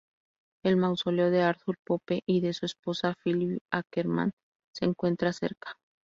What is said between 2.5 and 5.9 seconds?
su esposa Phyllis Ackerman se encuentra cerca.